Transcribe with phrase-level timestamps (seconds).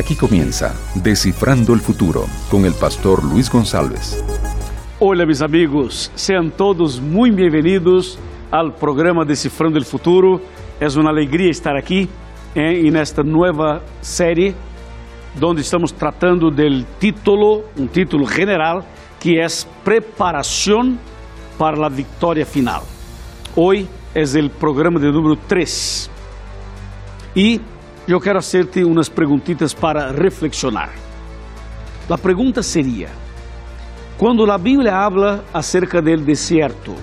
[0.00, 4.24] Aquí comienza Descifrando el Futuro con el pastor Luis González.
[4.98, 8.18] Hola mis amigos, sean todos muy bienvenidos
[8.50, 10.40] al programa Decifrando el Futuro.
[10.80, 12.08] Es una alegría estar aquí
[12.54, 14.54] eh, en esta nueva serie
[15.38, 18.82] donde estamos tratando del título, un título general
[19.20, 20.98] que es Preparación
[21.58, 22.80] para la Victoria Final.
[23.54, 26.10] Hoy es el programa de número 3
[27.34, 27.60] y
[28.06, 30.90] yo quero hacerte umas perguntitas para reflexionar.
[32.08, 33.08] A pergunta seria:
[34.18, 36.94] quando a Bíblia habla acerca del desierto,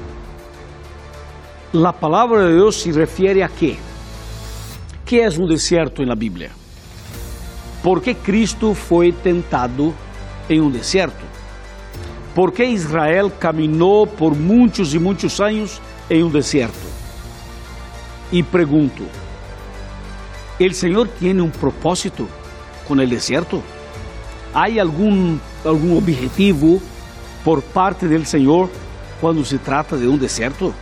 [1.74, 3.78] a palavra de Deus se refere a quê?
[5.06, 6.52] Que é um deserto na Bíblia?
[7.82, 9.96] ¿Por que Cristo foi tentado
[10.50, 11.26] em um deserto?
[12.36, 16.86] ¿Por que Israel caminhou por muitos e muitos anos em um deserto?
[18.32, 19.04] E pergunto,
[20.60, 22.28] ¿El Señor tiene un propósito
[22.88, 23.62] con el desierto?
[24.54, 26.80] ¿Hay algún, algún objetivo
[27.46, 28.70] por parte del Señor
[29.22, 30.74] cuando se trata de un desierto?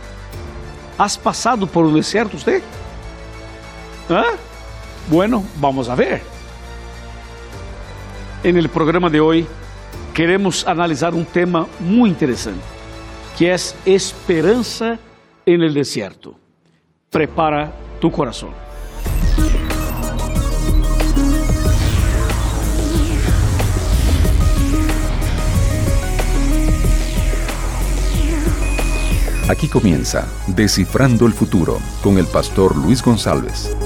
[0.96, 2.62] ¿Has pasado por un desierto usted?
[4.08, 4.32] ¿Ah?
[5.10, 6.22] Bueno, vamos a ver.
[8.42, 9.46] En el programa de hoy
[10.14, 12.64] queremos analizar un tema muy interesante,
[13.36, 14.98] que es esperanza
[15.44, 16.34] en el desierto.
[17.10, 18.65] Prepara tu corazón.
[29.48, 33.76] Aquí comienza Descifrando el Futuro con el pastor Luis González.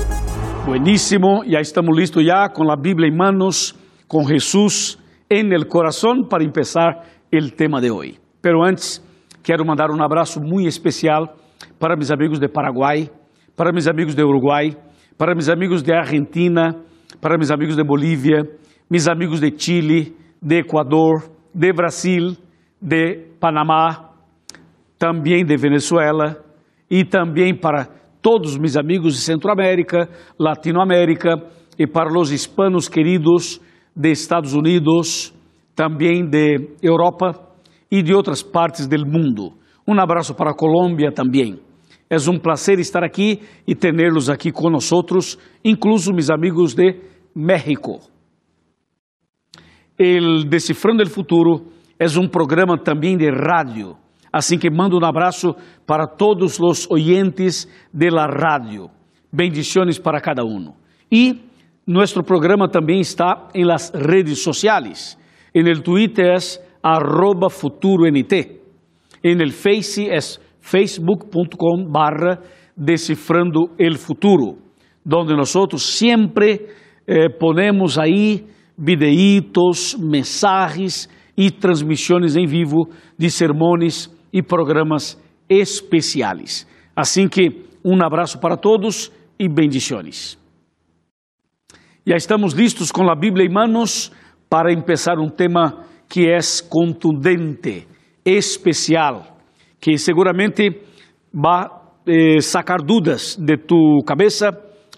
[0.67, 6.28] Buenísimo, ya estamos listos ya con la Biblia en manos, con Jesús en el corazón
[6.30, 8.19] para empezar el tema de hoy.
[8.41, 9.05] Pero antes,
[9.42, 11.30] quiero mandar un abrazo muy especial
[11.78, 13.11] para mis amigos de Paraguay,
[13.55, 14.74] para mis amigos de Uruguay,
[15.19, 16.74] para mis amigos de Argentina,
[17.20, 18.45] para mis amigos de Bolívia,
[18.89, 22.39] mis amigos de Chile, de Ecuador, de Brasil,
[22.80, 24.09] de Panamá,
[25.00, 26.44] também de Venezuela
[26.90, 27.86] e também para
[28.20, 30.06] todos meus amigos de Centroamérica,
[30.38, 31.42] Latinoamérica
[31.78, 33.58] e para os hispanos queridos
[33.96, 35.34] de Estados Unidos,
[35.74, 37.33] também de Europa
[37.90, 39.55] e de outras partes do mundo.
[39.89, 41.58] Um abraço para a Colômbia também.
[42.10, 45.18] É um prazer estar aqui e tê-los aqui conosco,
[45.64, 47.00] incluso meus amigos de
[47.34, 48.00] México.
[49.98, 51.68] El Decifrando el Futuro
[51.98, 53.96] é um programa também de rádio
[54.33, 55.55] Assim que mando um abraço
[55.86, 58.89] para todos os oyentes de la radio.
[59.33, 60.73] Bendiciones para cada um.
[61.11, 61.41] E
[61.86, 65.19] nosso programa também está em las redes sociais.
[65.52, 68.33] En el Twitter es arroba futuront.
[69.23, 72.40] En el Face es facebook.com barra
[72.77, 74.57] descifrando el futuro,
[75.05, 76.67] donde nosotros siempre
[77.07, 78.46] eh, ponemos aí
[78.79, 82.89] videitos, mensagens e transmissões em vivo
[83.19, 86.67] de sermões e programas especiais.
[86.95, 90.39] Assim que um abraço para todos e bendições.
[92.07, 94.13] Já estamos listos com a Bíblia em manos
[94.48, 96.39] para começar um tema que é
[96.69, 97.86] contundente,
[98.24, 99.39] especial,
[99.80, 100.83] que seguramente
[101.33, 101.67] vai
[102.07, 104.51] eh, sacar dúvidas de tu cabeça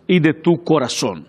[0.09, 1.25] e de tu coração.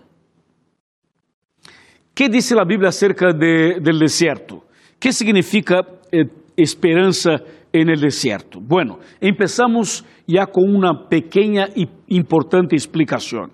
[2.14, 4.62] que diz a Bíblia acerca de, del deserto?
[5.04, 6.24] que significa eh,
[6.56, 7.36] esperança
[7.74, 8.60] en el desierto?
[8.60, 13.50] Bueno, empezamos ya con una pequeña y importante explicación.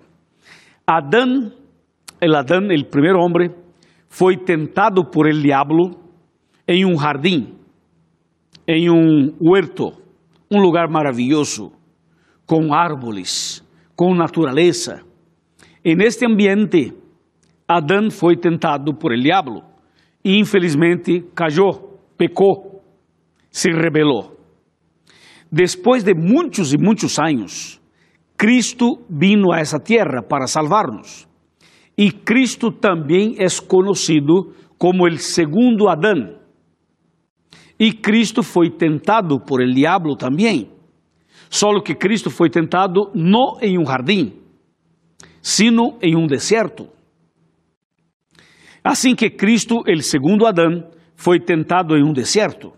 [0.85, 1.53] Adán,
[2.19, 3.49] el Adán, el primer hombre,
[4.07, 5.97] foi tentado por el diablo
[6.67, 7.55] em um jardim,
[8.67, 9.93] em um huerto,
[10.51, 11.71] um lugar maravilhoso,
[12.45, 13.65] com árvores,
[13.95, 15.01] com natureza.
[15.83, 16.93] En este ambiente,
[17.67, 19.63] Adán foi tentado por el diablo
[20.23, 22.70] e infelizmente cayó, pecou
[23.51, 24.37] se rebelou.
[25.51, 27.81] Depois de muitos e muitos anos,
[28.37, 31.27] Cristo vino a essa terra para salvar-nos.
[31.97, 36.39] E Cristo também é conhecido como o segundo Adão.
[37.77, 40.71] E Cristo foi tentado por el diabo também.
[41.49, 44.33] Só que Cristo foi tentado não em um jardim,
[45.41, 46.87] sino em um deserto.
[48.83, 52.71] Assim que Cristo, el segundo Adão, foi tentado em um deserto.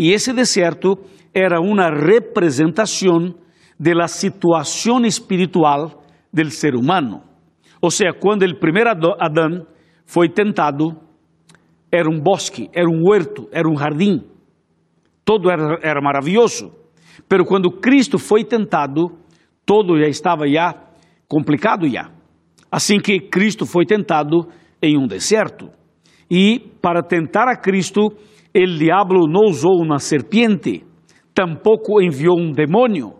[0.00, 0.98] E esse deserto
[1.34, 3.34] era uma representação
[3.78, 6.02] de la situação espiritual
[6.32, 7.22] del ser humano.
[7.82, 9.66] Ou seja, quando o primeiro Adão
[10.06, 10.96] foi tentado,
[11.92, 14.24] era um bosque, era um huerto, era um jardim.
[15.22, 16.72] Todo era, era maravilhoso.
[17.28, 19.18] Pero quando Cristo foi tentado,
[19.66, 20.74] todo já estava já
[21.28, 22.10] complicado já.
[22.72, 24.48] Assim que Cristo foi tentado,
[24.80, 25.68] em um deserto.
[26.30, 28.16] E para tentar a Cristo,
[28.54, 30.84] o diabo não usou uma serpiente,
[31.34, 33.14] tampouco enviou um demônio.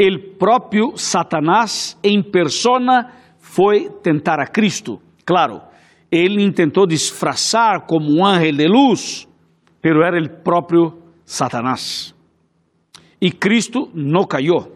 [0.00, 5.00] O próprio Satanás, em persona, foi tentar a Cristo.
[5.24, 5.60] Claro,
[6.10, 9.28] ele intentou disfarçar como um ángel de luz,
[9.80, 12.14] pero era o próprio Satanás.
[13.20, 14.72] E Cristo não caiu,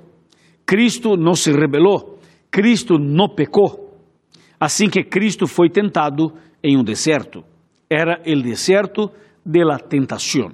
[0.65, 2.19] Cristo não se rebelou,
[2.50, 3.87] Cristo não pecou.
[4.59, 6.32] Assim que Cristo foi tentado
[6.62, 7.44] em um deserto.
[7.91, 9.11] Era o deserto
[9.46, 10.50] de la tentação.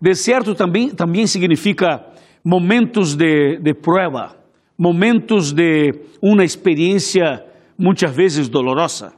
[0.00, 2.04] Deserto também, também significa
[2.44, 4.36] momentos de, de prueba,
[4.78, 5.90] momentos de
[6.22, 7.44] uma experiência
[7.76, 9.12] muitas vezes dolorosa.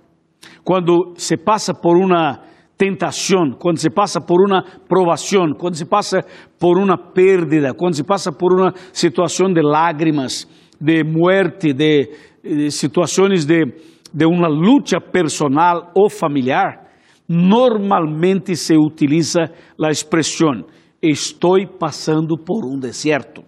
[0.64, 2.40] Quando se passa por uma
[2.78, 6.24] tentação, quando se passa por uma provação, quando se passa
[6.58, 10.48] por uma pérdida, quando se passa por uma situação de lágrimas,
[10.80, 12.10] de muerte, de,
[12.42, 13.66] de situações de,
[14.14, 16.89] de uma luta personal ou familiar,
[17.30, 20.64] normalmente se utiliza a expressão
[21.00, 23.44] estou passando por um deserto,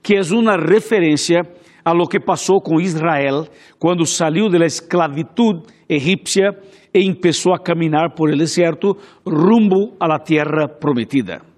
[0.00, 1.42] que é uma referência
[1.84, 3.46] a lo que passou com Israel
[3.80, 6.50] quando saiu da esclavitud egípcia
[6.94, 11.53] e começou a caminhar por el deserto rumbo a la tierra prometida.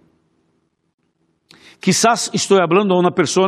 [1.80, 3.46] Quizás estou falando a uma pessoa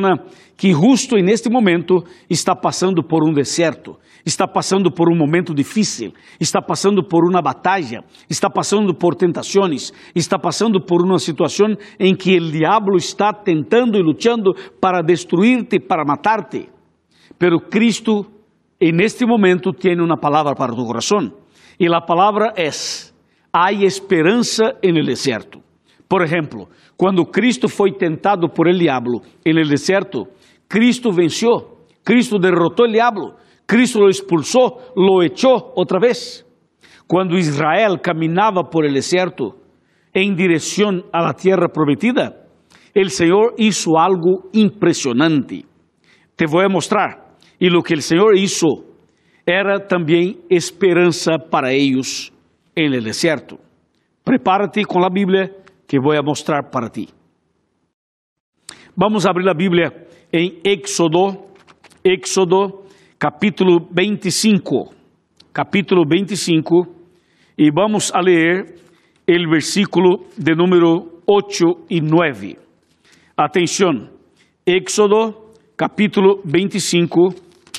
[0.56, 6.12] que justo neste momento está passando por um deserto, está passando por um momento difícil,
[6.38, 12.14] está passando por uma batalha, está passando por tentações, está passando por uma situação em
[12.14, 16.68] que o diabo está tentando e lutando para destruir-te, para matar-te.
[17.38, 18.26] Pero Cristo,
[18.80, 21.34] en este momento, tiene una palabra para tu corazón.
[21.78, 23.14] Y la palabra es,
[23.52, 25.60] hay esperanza en el desierto.
[26.08, 30.30] Por ejemplo, cuando Cristo fue tentado por el diablo en el desierto,
[30.66, 36.44] Cristo venció, Cristo derrotó el diablo, Cristo lo expulsó, lo echó otra vez.
[37.06, 39.58] Cuando Israel caminaba por el desierto
[40.12, 42.44] en dirección a la tierra prometida,
[42.92, 45.64] el Señor hizo algo impresionante.
[46.34, 47.28] Te voy a mostrar.
[47.60, 48.84] E lo que o Senhor hizo
[49.46, 52.32] era também esperança para eles
[52.74, 53.60] en el desierto.
[54.24, 55.54] Prepárate com a Bíblia
[55.88, 57.08] que vou mostrar para ti.
[58.94, 59.90] Vamos abrir a Bíblia
[60.30, 61.46] em Éxodo,
[62.04, 62.84] Éxodo
[63.18, 64.92] capítulo 25,
[65.52, 66.86] capítulo 25,
[67.56, 68.74] e vamos a ler
[69.26, 72.58] o versículo de número 8 e 9.
[73.34, 74.10] Atenção,
[74.66, 77.34] Éxodo capítulo 25,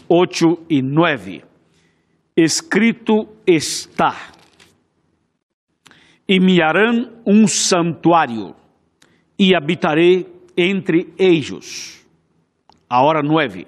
[0.10, 1.44] 8 e 9.
[2.36, 4.32] Escrito está:
[6.32, 8.54] E me harão um santuário,
[9.38, 12.08] e habitarei entre eles.
[12.88, 13.66] A hora 9.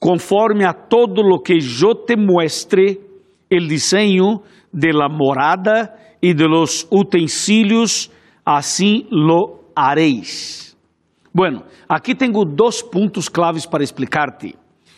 [0.00, 2.98] Conforme a todo lo que eu te muestre,
[3.48, 8.10] el diseño de la morada y de los utensilios,
[8.44, 10.76] assim lo haréis.
[11.32, 14.56] Bueno, aqui tenho dois pontos claves para explicar-te.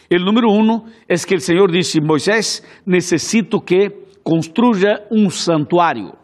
[0.09, 6.22] El número uno es que el Señor dice, Moisés, necesito que construya un santuario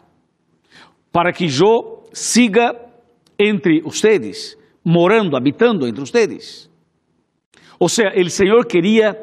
[1.11, 2.73] para que yo siga
[3.37, 6.69] entre ustedes, morando, habitando entre ustedes.
[7.79, 9.17] O sea, el Señor quería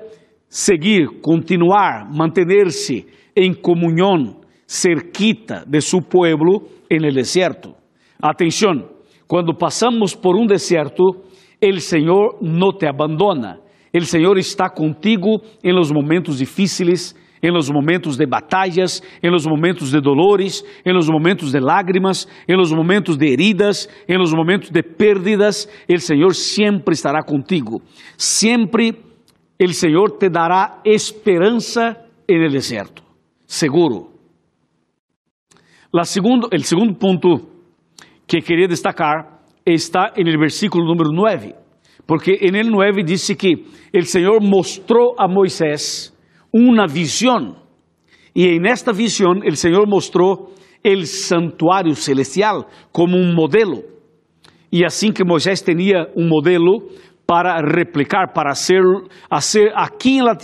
[0.48, 7.76] seguir, continuar, mantenerse en comunión cerquita de su pueblo en el desierto.
[8.20, 8.86] Atención,
[9.26, 11.04] cuando pasamos por un desierto,
[11.60, 13.60] el Señor no te abandona.
[13.92, 19.46] O Senhor está contigo em los momentos difíceis, em los momentos de batalhas, em los
[19.46, 24.32] momentos de dolores, em los momentos de lágrimas, em los momentos de heridas, em los
[24.32, 25.68] momentos de pérdidas.
[25.88, 27.82] O Senhor sempre estará contigo.
[28.16, 28.94] Sempre
[29.60, 31.96] o Senhor te dará esperança
[32.28, 33.02] en el deserto,
[33.46, 34.12] seguro.
[35.92, 37.48] La segundo, el segundo ponto
[38.26, 41.54] que queria destacar está en el versículo número 9.
[42.04, 46.15] Porque en el 9 dice que el Señor mostró a Moisés
[46.56, 47.56] una visión.
[48.32, 50.50] Y en esta visión el Señor mostró
[50.82, 53.82] el santuario celestial como un modelo.
[54.70, 56.88] Y así que Moisés tenía un modelo
[57.24, 58.82] para replicar, para hacer,
[59.30, 60.38] hacer aquí en la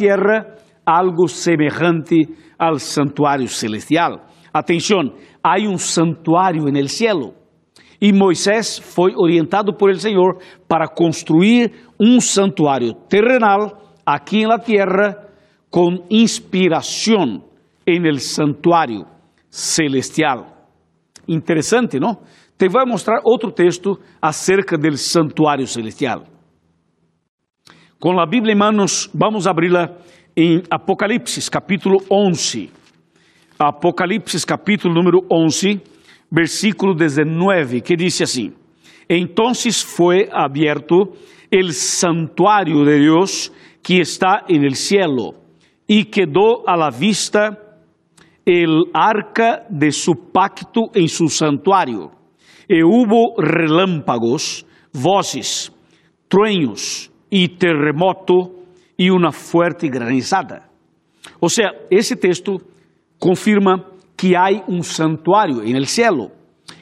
[0.85, 2.29] algo semejante
[2.59, 4.23] al santuario celestial.
[4.53, 7.35] Atención, hay un santuario en el cielo.
[8.01, 15.32] E Moisés foi orientado por el Senhor para construir um santuário terrenal aqui na terra
[15.73, 17.43] com inspiração
[17.87, 19.07] en el santuário
[19.49, 20.69] celestial.
[21.27, 22.19] Interessante, não?
[22.59, 26.25] Te vou mostrar outro texto acerca del santuário celestial.
[27.99, 29.97] Com a Bíblia em manos, vamos abri-la
[30.37, 32.71] em Apocalipse, capítulo 11.
[33.59, 35.81] Apocalipse, capítulo número 11,
[36.31, 38.53] versículo 19, que diz assim:
[39.09, 41.15] Entonces foi abierto
[41.51, 43.51] el santuario de Dios
[43.83, 45.42] que está en el cielo,
[45.87, 47.59] y quedó a la vista
[48.45, 52.11] el arca de su pacto en su santuario.
[52.69, 55.73] E hubo relámpagos, voces,
[56.29, 58.53] truenos y terremoto
[58.97, 60.69] y una fuerte granizada.
[61.41, 62.59] O sea, esse texto
[63.19, 63.85] confirma
[64.17, 66.31] que há um santuário el cielo,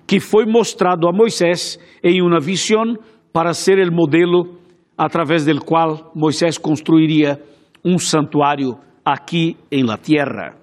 [0.06, 2.96] que foi mostrado a Moisés em uma visão
[3.32, 4.58] para ser el modelo
[4.96, 7.40] através del qual Moisés construiria
[7.84, 8.78] um santuário
[9.12, 10.56] aqui em la tierra.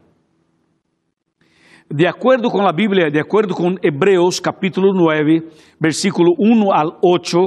[1.89, 5.47] De acordo com a Bíblia, de acordo com Hebreus capítulo 9,
[5.79, 7.37] versículo 1 al 8,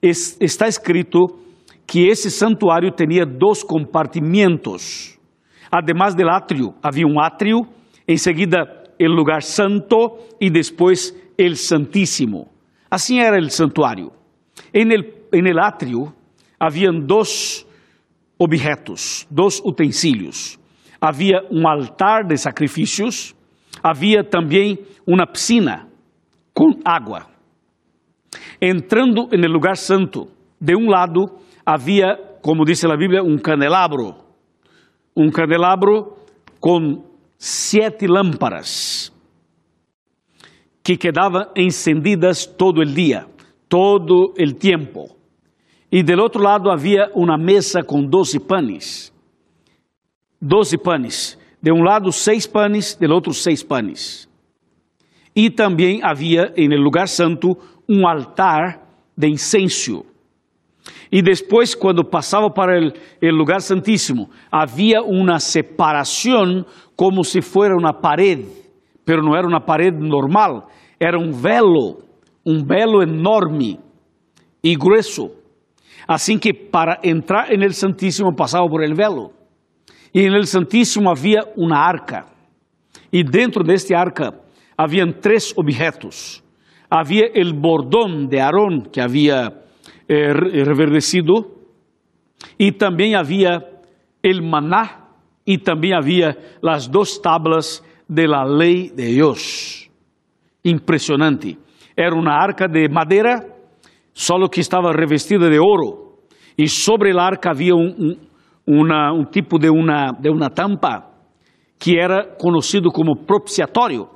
[0.00, 1.26] es, está escrito
[1.86, 5.18] que esse santuário tinha dois compartimentos.
[5.70, 6.74] Además del atrio,
[7.06, 7.66] um átrio,
[8.06, 12.48] em seguida el lugar santo e depois el santíssimo.
[12.90, 14.12] Assim era el santuário.
[14.72, 16.12] En el, en el átrio
[16.58, 17.66] haviam dois
[18.40, 20.58] objetos, dois utensílios.
[20.98, 23.34] Havia um altar de sacrifícios,
[23.82, 25.86] havia também uma piscina
[26.54, 27.26] com água.
[28.60, 30.28] Entrando no lugar santo,
[30.58, 31.26] de um lado
[31.64, 34.14] havia, como diz a Bíblia, um candelabro.
[35.14, 36.16] Um candelabro
[36.58, 37.04] com
[37.38, 39.12] sete lâmpadas
[40.82, 43.26] que quedavam encendidas todo o dia,
[43.68, 45.19] todo o tempo.
[45.92, 49.12] E do outro lado havia uma mesa com doze panes.
[50.40, 51.36] Doze panes.
[51.60, 54.28] De um lado seis panes, do outro seis panes.
[55.34, 57.56] E também havia, em lugar santo,
[57.88, 58.80] um altar
[59.16, 60.04] de incenso.
[61.10, 67.92] E depois, quando passava para o lugar santíssimo, havia uma separação como se fosse uma
[67.92, 68.46] parede,
[69.04, 70.70] pero não era uma parede normal,
[71.00, 71.98] era um velo,
[72.46, 73.80] um velo enorme
[74.62, 75.39] e grueso.
[76.10, 77.70] Assim que para entrar en el
[78.36, 79.30] passava por el velo.
[80.12, 82.26] E en el Santíssimo havia uma arca.
[83.12, 84.34] E dentro deste arca
[84.76, 86.42] haviam três objetos.
[86.90, 89.52] Havia el bordón de Aarón que havia
[90.08, 90.32] eh,
[90.64, 91.46] reverdecido,
[92.58, 93.62] e também havia
[94.20, 95.12] el maná,
[95.46, 99.88] e também havia as duas tablas de la lei de Deus.
[100.64, 101.56] Impressionante.
[101.96, 103.59] Era uma arca de madeira,
[104.20, 106.18] solo que estava revestida de ouro,
[106.58, 108.16] e sobre a arca havia um, um,
[108.66, 111.10] uma, um tipo de uma, de uma tampa
[111.78, 114.10] que era conhecido como propiciatório.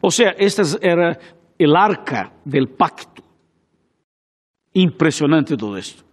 [0.00, 1.18] Ou seja, esta era
[1.58, 3.24] el arca del pacto.
[4.74, 6.04] Impressionante todo esto.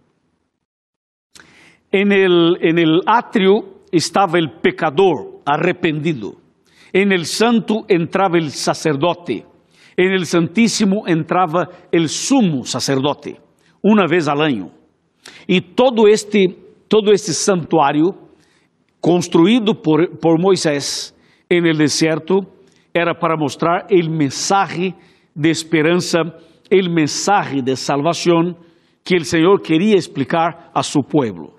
[1.92, 6.34] En el, en el atrio estaba el pecador arrependido.
[6.92, 9.46] En el santo entraba el sacerdote.
[10.00, 13.38] En el santísimo entrava el sumo sacerdote,
[13.82, 14.70] uma vez al año.
[15.46, 16.56] E todo este,
[16.88, 18.14] todo este santuário,
[18.98, 21.14] construído por, por Moisés
[21.50, 22.40] en el desierto,
[22.94, 24.94] era para mostrar el mensaje
[25.34, 26.20] de esperança,
[26.70, 28.56] el mensaje de salvação
[29.04, 31.56] que o Senhor queria explicar a su pueblo.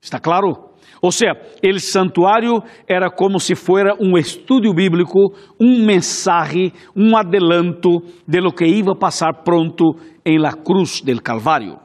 [0.00, 0.71] ¿Está claro?
[1.02, 1.32] Ou seja,
[1.64, 8.52] o santuário era como se fuera um estudo bíblico, um mensagem, um adelanto de lo
[8.52, 11.76] que iba a passar pronto em la cruz del Calvário.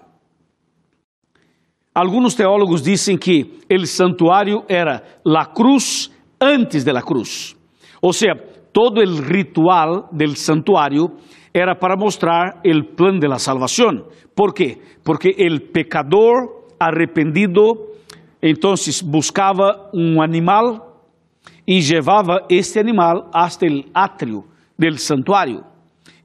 [1.95, 7.57] Alguns teólogos dizem que o santuário era la cruz antes de la cruz.
[7.99, 8.35] Ou seja,
[8.71, 11.17] todo o ritual del santuário
[11.51, 14.05] era para mostrar o plano de la salvação.
[14.35, 14.77] ¿Por quê?
[15.03, 17.97] Porque o pecador arrependido
[18.41, 21.03] entonces buscava um animal
[21.67, 24.45] e levava este animal hasta el atrio
[24.77, 25.63] del santuário.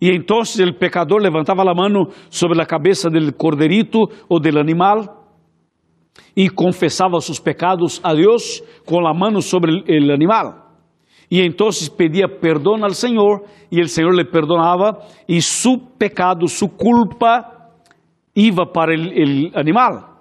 [0.01, 5.23] E entonces el pecador levantava a mano sobre a cabeça del corderito ou del animal
[6.37, 10.73] e confessava seus pecados a Deus com a mano sobre el animal.
[11.31, 16.69] E entonces pedia perdão ao Senhor e o Senhor le perdonava e su pecado, su
[16.69, 17.71] culpa
[18.35, 20.12] iba para el animal.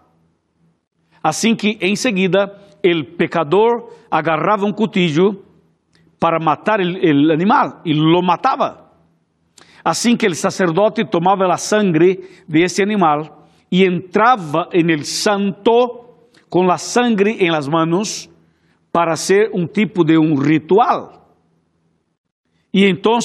[1.24, 2.51] Assim que em seguida
[2.84, 5.44] o pecador agarrava um cutillo
[6.20, 8.92] para matar o animal e lo matava.
[9.84, 16.01] Assim que o sacerdote tomava a sangre de esse animal e entrava en el santo
[16.50, 18.30] com a sangre em las manos
[18.92, 21.22] para ser um tipo de um ritual.
[22.74, 23.18] E então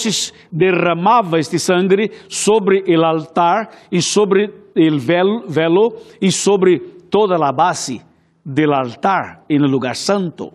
[0.50, 7.50] derramava este sangre sobre o altar e sobre o velo, velo e sobre toda a
[7.50, 8.02] base
[8.44, 10.52] del altar en el lugar santo.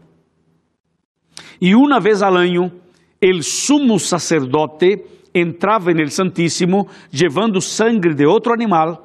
[1.59, 2.71] Y una vez al año,
[3.19, 5.03] el sumo sacerdote
[5.33, 8.99] entrava en el Santíssimo llevando sangre de outro animal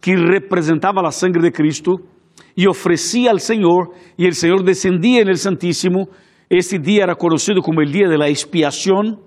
[0.00, 1.98] que representava a sangre de Cristo
[2.56, 6.08] e oferecia al Senhor e el Senhor descendia en el Santíssimo.
[6.48, 9.18] Esse dia era conhecido como el dia de la expiación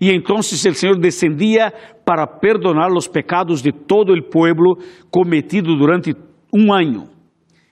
[0.00, 1.72] e entonces el Senhor descendia
[2.04, 4.78] para perdonar los pecados de todo el pueblo
[5.12, 6.12] cometido durante
[6.52, 7.09] um ano.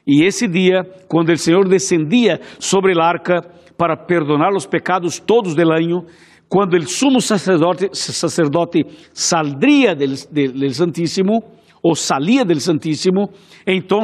[0.09, 3.43] E esse dia, quando o Senhor descendia sobre el arca
[3.77, 6.07] para perdonar os pecados todos del ano,
[6.49, 11.43] quando o sumo sacerdote, sacerdote saldria del, del, Santíssimo,
[11.83, 13.29] ou salia del Santíssimo,
[13.67, 14.03] então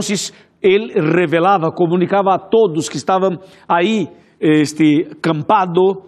[0.63, 4.07] ele revelava, comunicava a todos que estavam aí
[4.39, 6.03] este, campado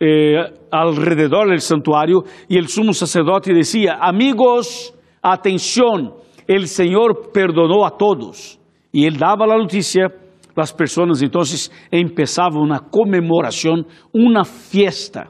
[0.00, 6.16] eh, alrededor del santuário, e o sumo sacerdote dizia: Amigos, atenção,
[6.48, 8.61] o Senhor perdonou a todos.
[8.92, 10.08] E ele dava a notícia,
[10.56, 11.42] as pessoas então
[11.90, 15.28] empezavam uma comemoração, uma fiesta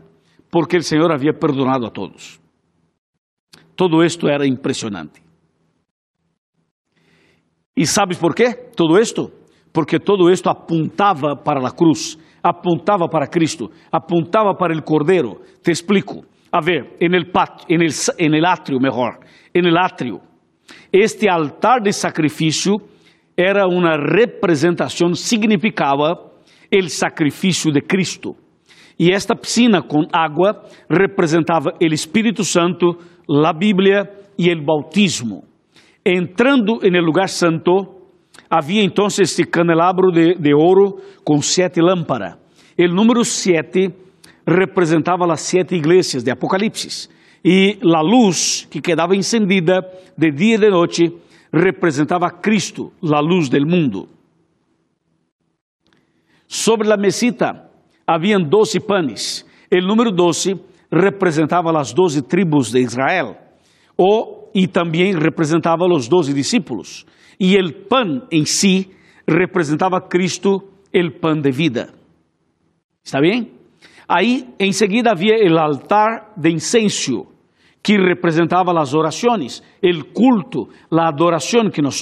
[0.52, 2.38] porque el Señor había perdonado a todos.
[3.74, 5.22] Todo esto era impresionante.
[7.74, 8.70] ¿Y sabes por qué?
[8.76, 9.30] Todo esto.
[9.72, 15.40] Porque todo esto apuntaba para la cruz, apuntaba para Cristo, apuntaba para el Cordero.
[15.62, 16.22] Te explico.
[16.50, 19.20] A ver, en el, patio, en el, en el atrio mejor,
[19.54, 20.20] en el atrio,
[20.92, 22.76] este altar de sacrificio
[23.42, 26.32] era una representación, significaba
[26.70, 28.36] el sacrificio de Cristo.
[28.98, 34.08] E esta piscina com água representava o Espírito Santo, a Bíblia
[34.38, 35.44] e o bautismo.
[36.04, 37.72] Entrando no lugar santo,
[38.48, 42.36] havia então este candelabro de, de ouro com sete lâmparas.
[42.78, 43.90] O número sete
[44.46, 47.08] representava as sete igrejas de Apocalipse.
[47.44, 49.82] E a luz que quedava encendida
[50.16, 51.12] de dia e de noite
[51.52, 54.08] representava Cristo, a luz del mundo.
[56.46, 57.70] Sobre a mesita
[58.06, 59.46] haviam doze panes.
[59.72, 60.54] O número doze
[60.90, 63.36] representava as doze tribos de Israel,
[63.96, 67.06] ou, e também representava os doze discípulos.
[67.40, 68.90] E o pan em si
[69.26, 70.62] representava Cristo,
[70.94, 71.94] o pan de vida.
[73.02, 73.52] ¿Está bem?
[74.06, 77.26] Aí, em seguida, havia o altar de incenso,
[77.82, 82.00] que representava as orações, o culto, a adoração que nós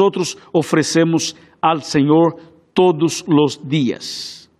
[0.52, 2.34] oferecemos ao Senhor
[2.74, 4.50] todos os dias.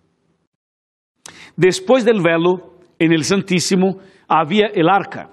[1.57, 5.31] Después del velo, en el Santísimo, había el arca.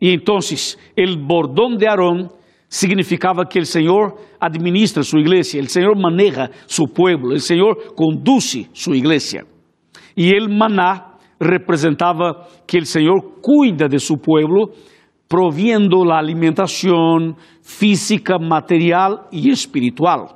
[0.00, 2.30] Y entonces el bordón de Aarón
[2.68, 8.68] significaba que el Señor administra su iglesia, el Señor maneja su pueblo, el Señor conduce
[8.72, 9.44] su iglesia.
[10.14, 14.72] Y el maná representaba que el Señor cuida de su pueblo,
[15.28, 20.28] proviendo la alimentación física, material y espiritual.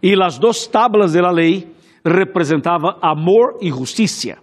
[0.00, 4.38] Y las dos tablas de la ley representaban amor y justicia.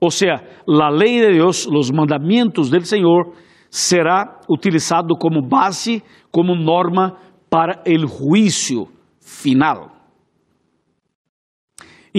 [0.00, 3.32] Ou seja, a lei de Deus, os mandamentos do Senhor,
[3.68, 7.18] será utilizado como base, como norma
[7.50, 8.88] para o juízo
[9.20, 9.97] final.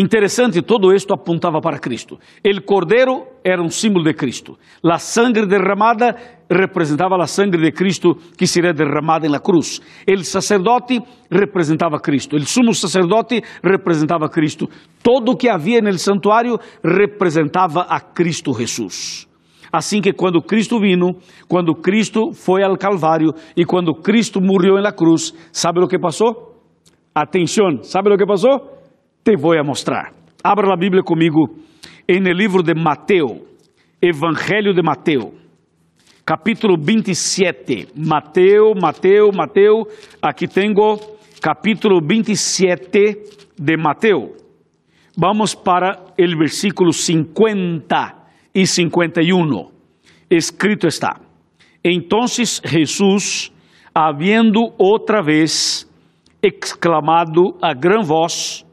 [0.02, 2.18] Interessante, todo isto apontava para Cristo.
[2.46, 4.58] O cordeiro era um símbolo de Cristo.
[4.82, 6.16] A sangre derramada
[6.50, 9.82] representava a sangre de Cristo que seria derramada na cruz.
[10.08, 12.38] O sacerdote representava Cristo.
[12.38, 14.70] O sumo sacerdote representava Cristo.
[15.04, 19.28] Todo o que havia no santuário representava a Cristo Jesus.
[19.70, 24.94] Assim que quando Cristo vino, quando Cristo foi ao Calvário e quando Cristo morreu na
[24.94, 26.56] cruz, sabe o que passou?
[27.14, 28.79] Atenção, sabe o que passou?
[29.24, 30.14] Te vou mostrar.
[30.44, 31.56] Abra a Bíblia comigo
[32.08, 33.40] em el livro de Mateus,
[34.02, 35.34] Evangelho de Mateus,
[36.26, 37.90] capítulo 27.
[37.96, 39.88] Mateus, Mateus, Mateus,
[40.22, 40.98] aqui tenho
[41.42, 43.24] capítulo 27
[43.58, 44.32] de Mateus.
[45.18, 48.16] Vamos para o versículo 50
[48.54, 49.72] e 51.
[50.30, 51.20] Escrito está:
[51.84, 53.52] Entonces Jesus,
[53.94, 55.86] havendo outra vez
[56.42, 58.66] exclamado a gran voz,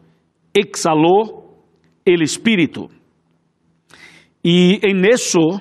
[0.57, 1.45] exhaló
[2.05, 2.89] el espíritu.
[4.43, 5.61] Y en eso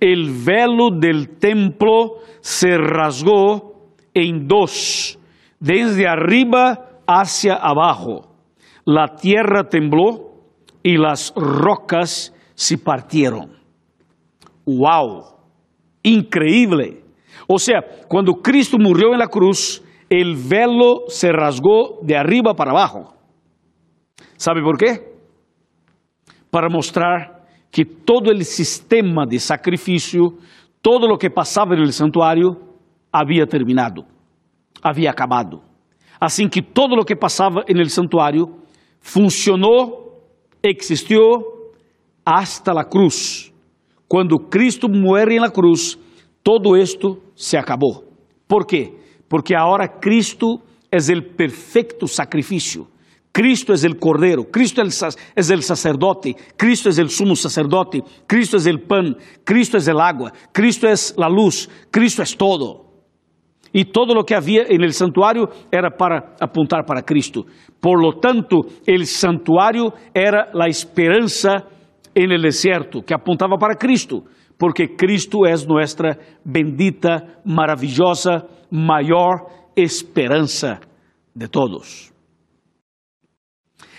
[0.00, 5.18] el velo del templo se rasgó en dos,
[5.60, 8.34] desde arriba hacia abajo.
[8.84, 10.32] La tierra tembló
[10.82, 13.56] y las rocas se partieron.
[14.66, 15.24] ¡Wow!
[16.02, 17.02] Increíble.
[17.46, 22.72] O sea, cuando Cristo murió en la cruz, el velo se rasgó de arriba para
[22.72, 23.13] abajo.
[24.44, 25.00] ¿Sabe por quê?
[26.50, 30.36] Para mostrar que todo o sistema de sacrifício,
[30.82, 32.50] todo o que passava no santuário,
[33.10, 34.04] havia terminado,
[34.82, 35.62] havia acabado.
[36.20, 38.54] Assim que todo o que passava no santuário
[39.00, 40.12] funcionó,
[40.62, 41.22] existió
[42.22, 43.50] hasta la cruz.
[44.06, 45.98] Cuando Cristo muere en la cruz,
[46.42, 48.04] todo esto se acabó.
[48.46, 48.94] ¿Por qué?
[49.26, 52.92] Porque ahora Cristo es el perfecto sacrificio.
[53.34, 58.66] Cristo es el Cordero, Cristo es el sacerdote, Cristo es el sumo sacerdote, Cristo es
[58.66, 62.84] el pan, Cristo es el agua, Cristo es la luz, Cristo es todo.
[63.72, 64.92] Y todo lo que había en el
[65.72, 67.44] era para apuntar para Cristo.
[67.80, 71.64] Por lo tanto, el santuario era la esperanza
[72.14, 74.22] en el desierto, que apuntaba para Cristo,
[74.56, 80.78] porque Cristo es nuestra bendita, maravillosa, mayor esperanza
[81.34, 82.13] de todos.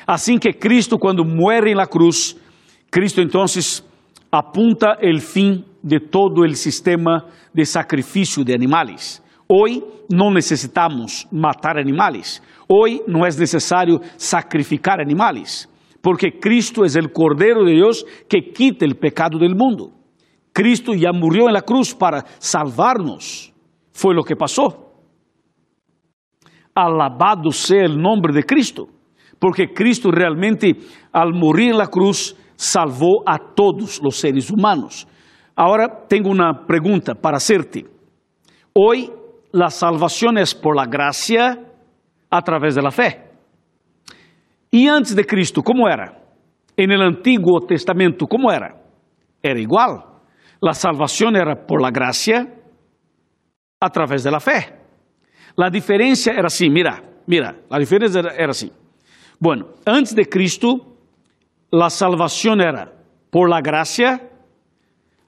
[0.05, 2.37] Assim que Cristo, quando muere em la cruz,
[2.91, 3.83] Cristo entonces
[4.31, 9.21] apunta el fim de todo el sistema de sacrifício de animales.
[9.47, 12.41] Hoy não necessitamos matar animales.
[12.67, 15.67] Hoy não é necessário sacrificar animales,
[16.01, 19.91] porque Cristo é o Cordeiro de Deus que quita o pecado del mundo.
[20.53, 23.51] Cristo já morreu en la cruz para salvarnos.
[23.91, 25.03] Foi lo que passou.
[26.73, 28.94] Alabado seja o nome de Cristo
[29.39, 30.75] porque Cristo realmente,
[31.11, 35.07] al morir en la cruz, salvó a todos los seres humanos.
[35.55, 37.85] Ahora tengo una pregunta para hacerte.
[38.73, 39.11] Hoy
[39.51, 41.59] la salvación es por la gracia
[42.29, 43.21] a través de la fe.
[44.69, 46.21] Y antes de Cristo, ¿cómo era?
[46.75, 48.75] En el Antiguo Testamento, ¿cómo era?
[49.41, 50.03] Era igual.
[50.59, 52.53] La salvación era por la gracia
[53.79, 54.75] a través de la fe.
[55.55, 58.69] La diferencia era así, mira, mira, la diferencia era así.
[59.39, 60.97] Bueno, antes de Cristo,
[61.71, 62.91] la salvación era
[63.29, 64.29] por la gracia,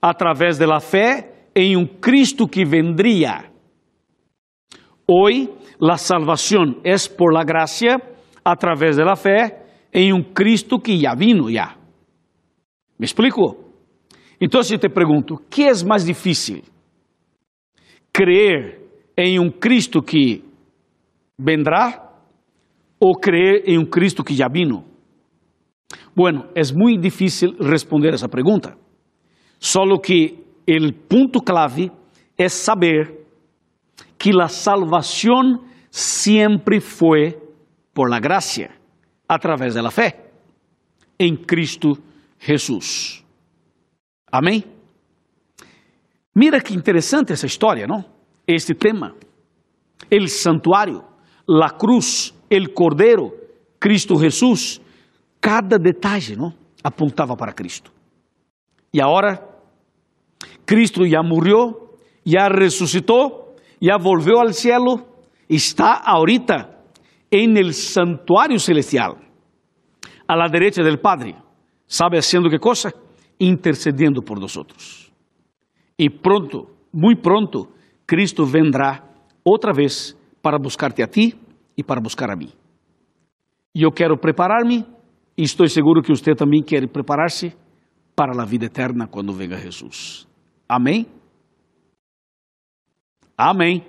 [0.02, 3.52] a través de la fe en un Cristo que vendría.
[5.06, 7.98] Hoy la salvación es por la gracia,
[8.44, 9.58] a través de la fe
[9.92, 11.76] en un Cristo que ya vino ya.
[12.98, 13.58] ¿Me explico?
[14.40, 16.64] Entonces yo te pregunto, ¿qué es más difícil?
[18.12, 18.82] ¿Creer
[19.16, 20.42] en un Cristo que
[21.38, 22.07] vendrá
[23.00, 24.84] ou creer em um Cristo que já vino?
[26.16, 28.78] Bueno, é muito difícil responder essa pergunta.
[29.60, 31.92] Solo que o ponto clave
[32.38, 33.26] é saber
[34.18, 37.38] que a salvação sempre foi
[37.94, 38.72] por la gracia,
[39.28, 40.14] a través de la fe,
[41.20, 41.98] em Cristo
[42.40, 43.24] Jesús.
[44.32, 44.64] Amém?
[46.36, 48.06] Mira que interessante essa história, não?
[48.48, 49.16] Este tema.
[50.12, 51.04] El santuário,
[51.48, 53.34] la cruz, el Cordero,
[53.80, 54.82] Cristo Jesús,
[55.40, 56.54] cada detalle ¿no?
[56.84, 57.92] apuntaba para Cristo.
[58.92, 59.48] Y ahora
[60.66, 65.06] Cristo ya murió, ya resucitó, ya volvió al cielo,
[65.48, 66.82] está ahorita
[67.30, 69.18] en el santuario celestial,
[70.28, 71.36] a la derecha del Padre.
[71.86, 72.94] ¿Sabe haciendo qué cosa?
[73.40, 75.12] Intercediendo por nosotros.
[75.96, 77.72] Y pronto, muy pronto,
[78.06, 79.04] Cristo vendrá
[79.44, 81.34] otra vez para buscarte a ti
[81.78, 82.52] e para buscar a mim.
[83.76, 84.86] E eu quero preparar-me,
[85.38, 87.56] e estou seguro que você também quer preparar-se
[88.16, 90.28] para a vida eterna quando venga Jesus.
[90.68, 91.06] Amém?
[93.38, 93.86] Amém.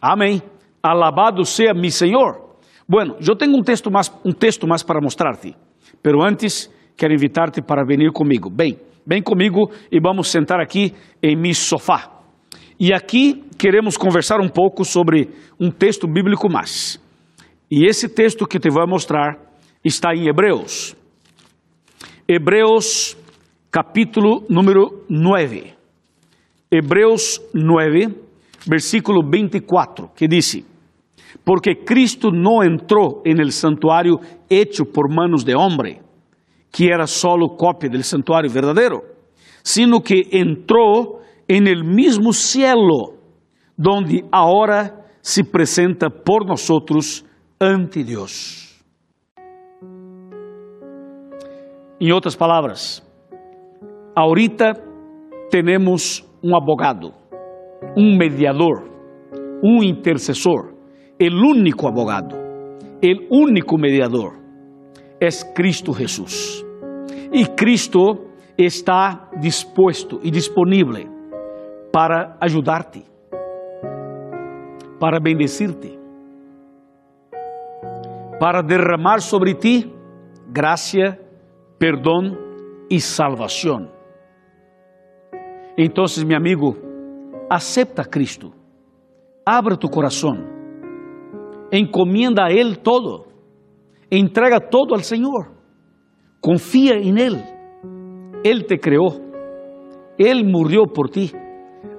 [0.00, 0.42] Amém.
[0.82, 2.56] Alabado seja mi Senhor.
[2.88, 5.54] Bueno, eu tenho um texto mais, um texto mais para mostrar-te,
[6.02, 8.48] pero antes quero invitar-te para vir comigo.
[8.48, 12.10] Bem, vem comigo e vamos sentar aqui em mi sofá.
[12.80, 15.28] E aqui queremos conversar um pouco sobre
[15.60, 16.98] um texto bíblico mais.
[17.70, 19.38] E esse texto que te vou mostrar
[19.84, 20.96] está em Hebreus.
[22.26, 23.16] Hebreus,
[23.70, 25.72] capítulo número 9.
[26.68, 28.08] Hebreus 9,
[28.66, 30.64] versículo 24, que diz:
[31.44, 34.18] Porque Cristo não entrou en el santuário
[34.50, 36.00] hecho por manos de homem,
[36.72, 39.04] que era solo cópia del santuário verdadeiro,
[39.62, 43.14] sino que entrou en el mismo cielo,
[43.76, 47.24] donde ahora se presenta por nosotros
[47.62, 48.82] ante Deus.
[52.00, 53.06] Em outras palavras,
[54.16, 54.72] ahorita
[55.50, 57.12] temos um abogado,
[57.94, 58.88] um mediador,
[59.62, 60.72] um intercessor,
[61.20, 62.34] o único abogado,
[63.30, 64.38] o único mediador
[65.20, 66.64] é Cristo Jesus.
[67.30, 71.06] E Cristo está disposto e disponível
[71.92, 73.04] para ajudar-te,
[74.98, 75.99] para bendecir-te
[78.40, 79.94] para derramar sobre ti
[80.48, 81.20] gracia,
[81.78, 82.36] perdão
[82.90, 83.92] e salvação.
[85.78, 86.76] Então, meu amigo,
[87.48, 88.52] acepta a Cristo,
[89.46, 90.34] abra tu coração,
[91.70, 93.30] encomienda a Ele todo,
[94.10, 95.52] Entrega todo al Señor.
[96.40, 97.44] Confía en Él.
[98.42, 99.06] Él te creó.
[100.18, 101.30] Él murió por ti.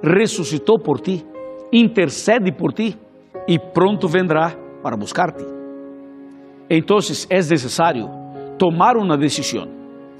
[0.03, 1.23] Resucitó por ti.
[1.71, 2.97] Intercede por ti.
[3.47, 5.60] Y pronto vendrá para buscarte.
[6.73, 8.09] Entonces es necesario
[8.57, 9.69] tomar una decisión.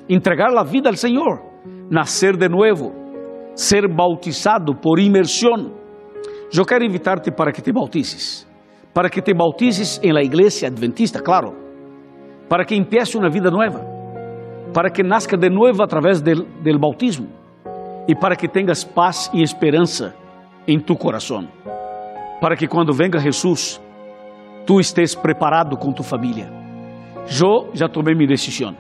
[0.10, 1.42] Entregar la vida al Señor.
[1.90, 2.92] Nacer de nuevo.
[3.54, 5.72] Ser bautizado por inmersión.
[6.54, 8.46] Eu quero invitar-te para que te bautices.
[8.94, 11.56] Para que te bautices em la igreja adventista, claro.
[12.50, 13.80] Para que empiece uma vida nova.
[14.74, 17.30] Para que nazca de novo através del, del bautismo.
[18.10, 20.14] E para que tenhas paz e esperança
[20.68, 21.48] em tu coração.
[22.42, 23.80] Para que quando venga Jesus,
[24.66, 26.52] tu estés preparado com tu família.
[27.40, 28.76] Eu já tomei minha decisão.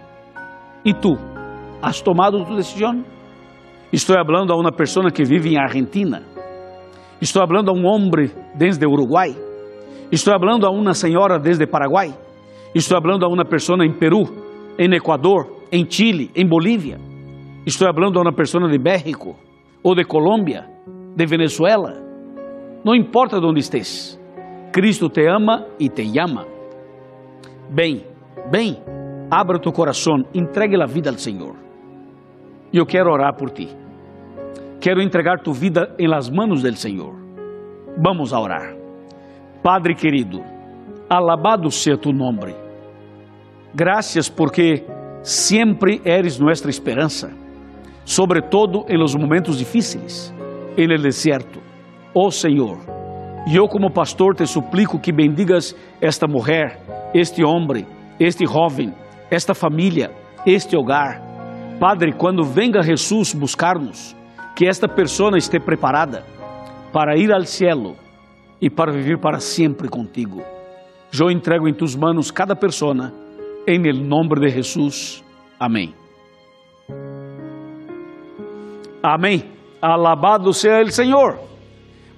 [0.83, 1.17] E tu?
[1.81, 3.03] Has tomado tu decisão?
[3.91, 6.23] Estou falando a uma pessoa que vive em Argentina.
[7.21, 9.35] Estou falando a um homem desde Uruguai.
[10.11, 12.13] Estou falando a uma senhora desde Paraguai.
[12.73, 14.23] Estou falando a uma pessoa em Peru,
[14.77, 16.97] em Equador, em Chile, em Bolívia.
[17.65, 19.35] Estou falando a uma pessoa de México,
[19.83, 20.65] ou de Colômbia,
[21.15, 21.93] de Venezuela.
[22.83, 24.19] Não importa onde estés,
[24.71, 26.45] Cristo te ama e te llama.
[27.69, 28.05] Bem,
[28.49, 28.81] bem,
[29.29, 31.55] abra tu coração, entregue a vida ao Senhor.
[32.71, 33.67] Eu quero orar por ti.
[34.79, 37.13] Quero entregar tu vida em las manos del Senhor.
[37.97, 38.73] Vamos a orar.
[39.61, 40.41] Padre querido,
[41.09, 42.55] alabado seja tu nome.
[43.75, 44.85] Gracias porque
[45.21, 47.29] sempre eres nuestra esperança,
[48.05, 50.33] sobretudo em los momentos difíceis,
[50.77, 51.59] en el desierto.
[52.13, 52.77] Oh Senhor,
[53.47, 56.79] eu como pastor te suplico que bendigas esta mulher,
[57.13, 57.85] este homem,
[58.19, 58.93] este jovem,
[59.29, 60.11] esta família,
[60.45, 61.21] este hogar.
[61.79, 64.15] Padre, quando venga Jesus buscar-nos,
[64.55, 66.23] que esta pessoa esteja preparada
[66.93, 67.95] para ir ao cielo
[68.61, 70.43] e para viver para sempre contigo.
[71.19, 73.11] Eu entrego em tus manos cada pessoa,
[73.67, 75.23] em nome de Jesus.
[75.59, 75.95] Amém.
[79.01, 79.43] Amém.
[79.81, 81.39] Alabado seja o Senhor.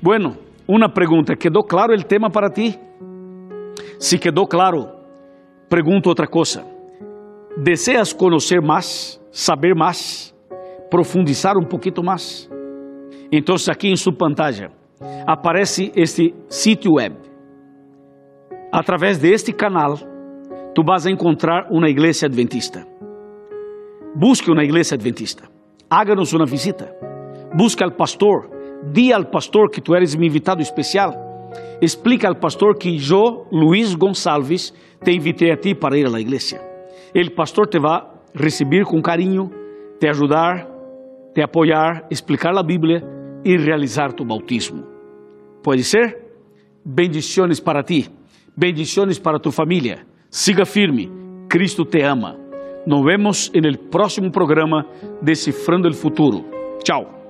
[0.01, 0.42] Bueno,
[0.75, 2.79] uma pergunta: ¿quedou claro o tema para ti?
[3.99, 4.89] Se quedou claro,
[5.69, 6.63] pergunto outra coisa.
[7.57, 10.33] ¿Deseas conhecer mais, saber mais?
[10.93, 12.47] profundizar um pouquinho mais.
[13.31, 14.69] Então, aqui em sua pantalla
[15.25, 17.15] aparece este sítio web.
[18.71, 19.97] Através deste canal,
[20.75, 22.85] tu vas a encontrar uma igreja adventista.
[24.15, 25.49] Busque uma igreja adventista.
[25.89, 26.95] Háganos uma visita.
[27.55, 28.51] Busca al pastor.
[28.91, 31.13] Di al pastor que tu eres mi invitado especial.
[31.81, 36.61] Explica al pastor que eu, Luiz Gonçalves, te invitei a ti para ir à igreja.
[37.13, 38.01] El pastor te vai
[38.33, 39.51] receber com carinho,
[39.99, 40.67] te ajudar,
[41.33, 43.03] te apoiar, explicar a Bíblia
[43.43, 44.83] e realizar tu bautismo.
[45.61, 46.33] Pode ser?
[46.83, 48.09] Bendiciones para ti,
[48.55, 50.05] bendiciones para tu família.
[50.29, 51.09] Siga firme,
[51.47, 52.37] Cristo te ama.
[52.85, 54.85] Nos vemos en el próximo programa
[55.21, 56.43] Decifrando el Futuro.
[56.83, 57.22] Tchau.